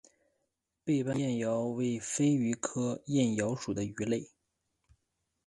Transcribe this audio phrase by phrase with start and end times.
[0.83, 4.31] 背斑燕鳐为飞鱼科燕鳐属的鱼类。